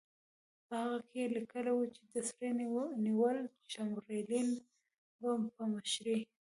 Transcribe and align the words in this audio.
په 0.67 0.73
هغه 0.81 0.99
کې 1.09 1.17
یې 1.23 1.31
لیکلي 1.35 1.71
وو 1.73 1.91
چې 1.95 2.01
د 2.11 2.13
سر 2.29 2.41
نیویل 3.05 3.37
چمبرلین 3.71 4.47
په 5.55 5.63
مشرۍ. 5.71 6.19